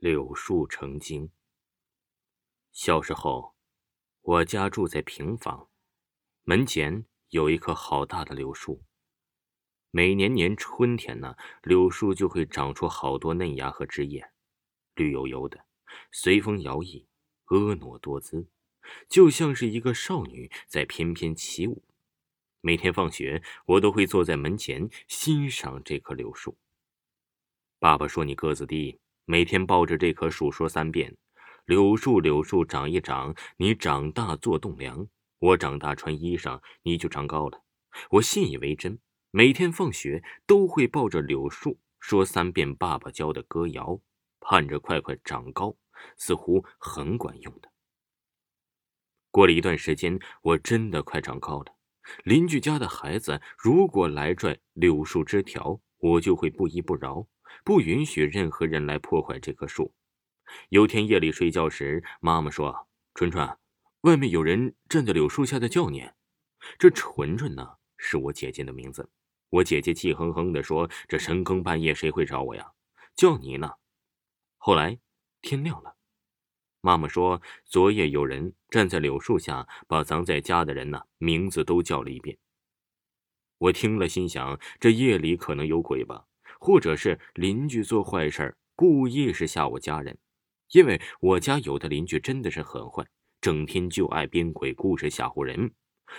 [0.00, 1.30] 柳树成精。
[2.72, 3.54] 小时候，
[4.22, 5.68] 我家住在平房，
[6.44, 8.82] 门前有一棵好大的柳树。
[9.90, 14.32] 每年年春天呢，柳树就会长出好多嫩芽和枝叶，
[14.94, 15.66] 绿油油的，
[16.10, 17.04] 随风摇曳，
[17.44, 18.48] 婀娜多姿，
[19.06, 21.84] 就像是一个少女在翩翩起舞。
[22.62, 26.56] 每天放学，我都会坐在门前欣赏这棵柳树。
[27.78, 28.98] 爸爸说：“你个子低。”
[29.30, 31.16] 每天抱着这棵树说三遍
[31.64, 35.06] ：“柳树，柳树长一长，你长大做栋梁；
[35.38, 37.62] 我长大穿衣裳，你就长高了。”
[38.10, 38.98] 我信以为真，
[39.30, 44.00] 每天放学都会抱着柳树说三遍爸爸教的歌谣，
[44.40, 45.76] 盼着快快长高，
[46.16, 47.70] 似乎很管用的。
[49.30, 51.76] 过了一段时间，我真的快长高了。
[52.24, 57.26] 邻居家的孩子如果来拽柳树枝条，我就会不依不饶。
[57.64, 59.92] 不允许任何人来破坏这棵树。
[60.68, 63.58] 有天夜里睡觉时，妈妈说：“纯纯，
[64.02, 66.10] 外面有人站在柳树下的叫你。”
[66.78, 69.10] 这纯纯呢，是我姐姐的名字。
[69.48, 72.70] 我姐姐气哼哼地说：“这深更半夜谁会找我呀？
[73.16, 73.72] 叫你呢。”
[74.58, 74.98] 后来
[75.42, 75.96] 天亮了，
[76.80, 82.38] 妈妈说：“昨夜有人站在柳树下，把咱在家的人呢名字都叫了一遍。”
[83.60, 86.24] 我听了，心想：这夜里可能有鬼吧。
[86.58, 90.18] 或者是邻居做坏事故意是吓我家人，
[90.72, 93.04] 因为我家有的邻居真的是很坏，
[93.40, 95.72] 整天就爱编鬼故事吓唬人。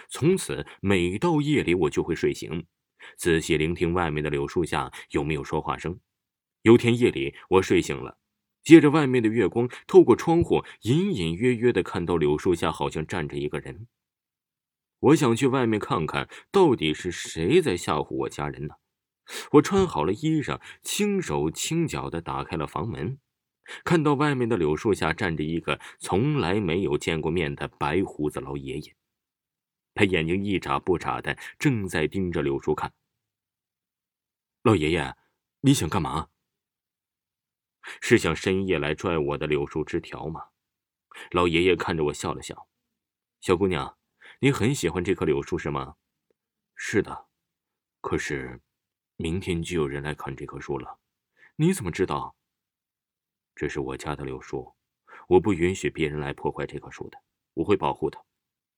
[0.08, 2.66] 从此每到夜里，我就会睡醒，
[3.18, 6.00] 仔细聆听外面的柳树下有没有说话声。
[6.62, 8.18] 有天夜里，我睡醒了，
[8.64, 13.88] 借着外面的月光，透过窗户，隐隐约约的看到柳树下好像站着一个人。
[15.02, 18.76] 我想去外面看看，到底是谁在吓唬我家人呢？
[19.54, 23.20] 我穿好了衣裳，轻手轻脚的打开了房门，
[23.84, 28.96] 看到外面的柳树下站着一个从来没有见过面的白胡子老爷爷，
[29.94, 32.94] 他眼睛一眨不眨的，正在盯着柳树看。
[34.64, 35.16] 老爷爷，
[35.62, 36.28] 你想干嘛？
[38.02, 40.50] 是想深夜来拽我的柳树枝条吗？
[41.32, 42.68] 老爷爷看着我笑了笑
[43.42, 43.98] ：“小姑娘，
[44.44, 45.98] 你很喜欢这棵柳树是吗
[46.76, 47.28] ？”“是的，
[48.02, 48.60] 可是……”
[49.18, 51.00] 明天就有人来砍这棵树了，
[51.58, 52.36] 你怎么知道？
[53.54, 54.76] 这是我家的柳树，
[55.28, 57.22] 我不允许别人来破坏这棵树的，
[57.54, 58.20] 我会保护它。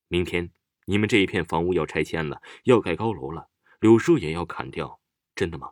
[0.09, 0.51] 明天
[0.83, 4.99] 你们这一片房屋要拆迁了，要盖高楼了，柳树也要砍掉，
[5.33, 5.71] 真的吗？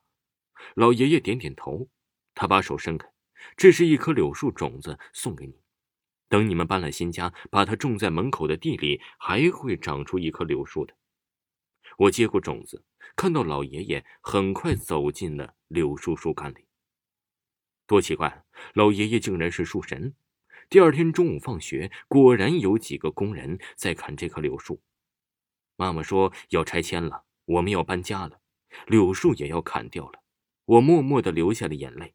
[0.76, 1.90] 老爷爷点点头，
[2.34, 3.12] 他把手伸开，
[3.58, 5.61] 这是一颗柳树种子，送给你。
[6.32, 10.96] 等你们搬了新家，把它种在门口的地里，还会长出一棵柳树的。
[11.98, 12.86] 我接过种子，
[13.18, 16.66] 看到老爷爷很快走进了柳树树干里。
[17.86, 20.16] 多奇怪，老爷爷竟然是树神！
[20.70, 24.82] 第二天中午放学，果然有几个工人在砍这棵柳树。
[25.76, 28.40] 妈妈说要拆迁了，我们要搬家了，
[28.88, 30.24] 柳树也要砍掉了。
[30.64, 32.14] 我默默的流下了眼泪。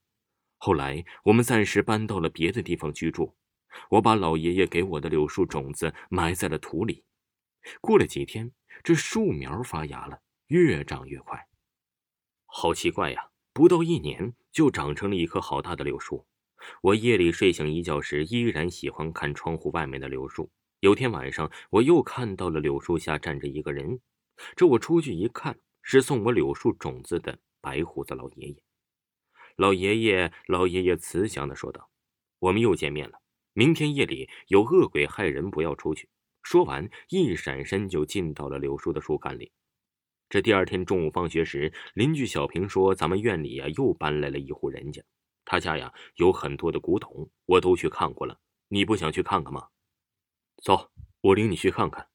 [0.56, 3.36] 后来我们暂时搬到了别的地方居住。
[3.90, 7.04] 我把老爷爷给我的柳树种子埋在了土里。
[7.80, 8.52] 过了几天。
[8.84, 11.48] 这树苗发芽了，越长越快。
[12.44, 13.30] 好奇怪呀！
[13.54, 16.26] 不到一年就长成了一棵好大的柳树。
[16.82, 20.50] 我夜里睡醒一觉时，依然喜欢看窗户外面的柳树。
[20.80, 23.98] 有天晚上，我又看到了柳树下站着一个人。
[24.54, 28.62] 这我出去一看，是送我柳树种子的白胡子老爷爷。
[29.56, 31.88] 老爷爷，老爷爷慈祥的说道
[32.40, 33.18] ：“我们又见面了。
[33.56, 36.10] 明天夜里有恶鬼害人，不要出去。”
[36.44, 39.50] 说完，一闪身就进到了柳树的树干里。
[40.28, 45.02] 这第二天中午放学时，邻居小平说：“咱们院里呀，又搬来了一户人家，
[45.46, 48.38] 他家呀有很多的古董，我都去看过了。
[48.68, 49.68] 你不想去看看吗？”
[50.62, 50.90] 走，
[51.22, 52.08] 我领你去看看。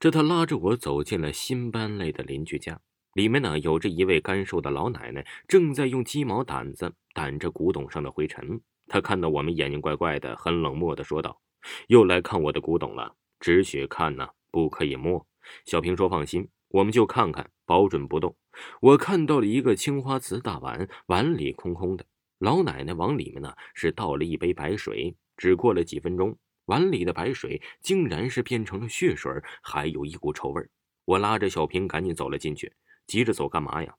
[0.00, 2.80] 这他拉着我走进了新搬来的邻居家，
[3.14, 8.60] 里面呢有着一位干瘦的老奶奶，正在用鸡毛掸子掸着古董上的灰尘。
[8.88, 11.40] 他看到我们，眼睛怪怪的，很冷漠的说道
[11.88, 15.26] ：“又来看我的古董了。”只许看呢，不可以摸。
[15.64, 18.36] 小平说：“放心，我们就看看，保准不动。”
[18.80, 22.04] 我看到了一个青花瓷大碗，碗里空空的。
[22.38, 25.16] 老奶奶往里面呢是倒了一杯白水。
[25.36, 26.36] 只过了几分钟，
[26.66, 30.62] 碗里的白水竟然是变成了血水，还有一股臭味。
[31.04, 32.72] 我拉着小平赶紧走了进去。
[33.06, 33.94] 急着走干嘛呀？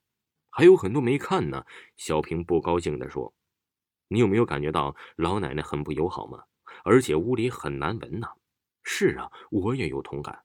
[0.50, 1.64] 还有很多没看呢。
[1.96, 3.34] 小平不高兴地说
[4.08, 6.44] ：“你有没有感觉到老奶奶很不友好吗？
[6.84, 8.26] 而且屋里很难闻呢。”
[8.82, 10.44] 是啊，我也有同感。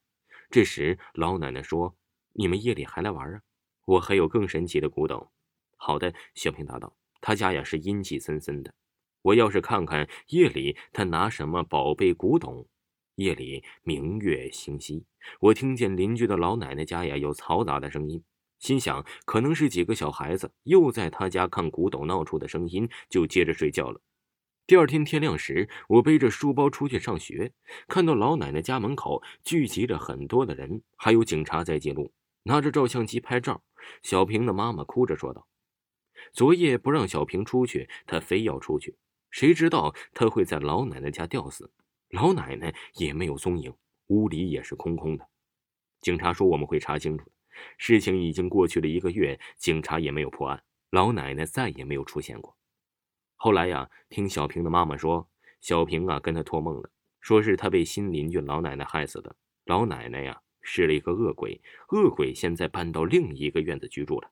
[0.50, 1.96] 这时，老奶奶说
[2.34, 3.42] ：“你们夜里还来玩啊？
[3.86, 5.32] 我还有更神奇的古董。”
[5.76, 8.74] 好的，小平答道：“他家呀是阴气森森的，
[9.22, 12.68] 我要是看看夜里他拿什么宝贝古董。
[13.16, 15.06] 夜里明月星稀，
[15.42, 18.24] 我听见邻居的老奶奶家呀有嘈杂的声音，
[18.60, 24.02] 心想可能是几个小孩子又在他家看古董闹出的声音，就接着睡觉了。
[24.68, 27.54] 第二天天亮时，我背着书包出去上学，
[27.88, 32.14] 看到老奶奶家门口聚集着很多的人，还有警察在记录，
[32.44, 33.64] 拿着照相机拍照。
[34.04, 35.48] 小平的妈妈哭着说道
[36.34, 38.98] ：“昨夜不让小平出去，他非要出去，
[39.32, 41.72] 谁知道他会在老奶奶家吊死。
[42.10, 43.74] 老奶奶也没有踪影，
[44.08, 45.28] 屋里也是空空的。
[46.02, 47.32] 警察说我们会查清楚的。
[47.78, 52.58] 事情已经过去了一个月，警察也没有破案，老奶奶再也没有出现过。
[53.36, 55.30] 后来呀，听小平的妈妈说，
[55.62, 56.90] 小平啊跟他托梦了，
[57.20, 59.36] 说是他被新邻居老奶奶害死的。
[59.66, 64.30] 老奶奶呀。”是了一个恶鬼，恶鬼现在搬到另一个院子居住了。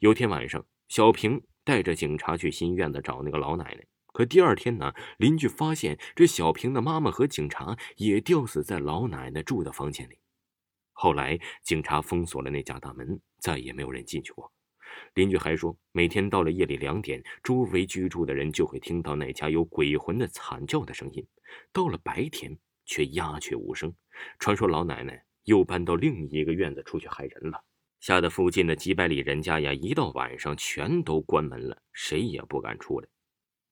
[0.00, 3.86] 有天晚上，小平带着警察去新院子找那个老奶奶。
[4.08, 10.18] 可第二天呢，邻居发现这小平的妈妈和警察也吊死在老奶奶住的房间里。
[10.98, 14.50] 后来警察封锁了那家大门，再也没有人进去过。
[15.14, 21.22] 邻居还说，每天到了夜里两点，周围居住的人就会听到那家有鬼魂的惨叫的声音；
[21.72, 23.94] 到了白天，却鸦雀无声。
[24.38, 25.22] 传说老奶奶。
[25.46, 27.62] 又搬到另一个院子出去害人了，
[28.00, 33.06] 吓得附近的几百里人家呀，一到晚上全都关门了，谁也不敢出来。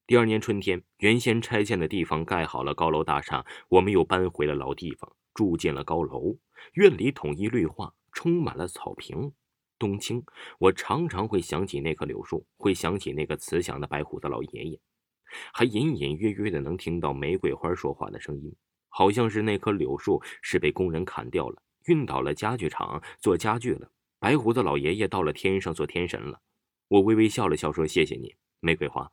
[0.06, 6.38] 第二年春天，原先拆迁的地方盖好了高楼大厦，我们又搬回了老地方，住进了高楼。
[6.74, 9.32] 院里统一绿化，充满了草坪。
[9.78, 10.24] 冬青，
[10.58, 14.80] 我常常会想起那棵柳树，会想起那个慈祥的白胡子老爷爷，
[15.52, 18.54] 还隐隐约约的能听到玫瑰花说话的声音，
[18.88, 21.60] 好像是那棵柳树是被工人砍掉了。
[21.86, 23.90] 运到了家具厂做家具了。
[24.18, 26.40] 白胡子老爷爷到了天上做天神了。
[26.88, 29.10] 我微微笑了笑，说：“谢谢你，玫瑰花。”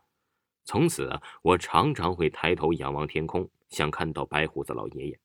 [0.64, 1.10] 从此，
[1.42, 5.20] 我常常会抬头仰望天空，想看到白胡子老爷爷。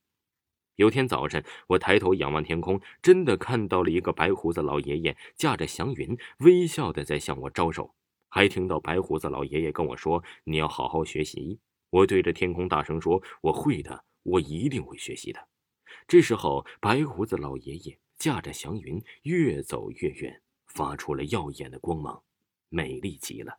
[0.77, 7.95] 有天早晨，我抬头仰望天空，真的看到了一个白胡子老爷爷驾着祥云，微笑的在向我招手。
[8.29, 11.59] 还听到白胡子老爷爷跟我说：“你要好好学习。”
[11.89, 15.49] 我对着天空大声说：“我会的，我一定会学习的。”
[16.07, 22.23] 这时候，白胡子老爷爷驾着祥云越走越远，发出了耀眼的光芒，
[22.69, 23.59] 美丽极了。